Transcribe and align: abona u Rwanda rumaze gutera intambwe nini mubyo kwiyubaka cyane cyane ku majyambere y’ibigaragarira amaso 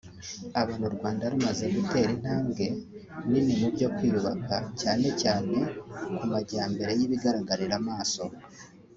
abona 0.61 0.83
u 0.89 0.93
Rwanda 0.95 1.31
rumaze 1.31 1.65
gutera 1.75 2.09
intambwe 2.17 2.65
nini 3.29 3.53
mubyo 3.61 3.87
kwiyubaka 3.95 4.55
cyane 4.81 5.07
cyane 5.21 5.57
ku 6.17 6.23
majyambere 6.33 6.91
y’ibigaragarira 6.99 7.75
amaso 7.81 8.23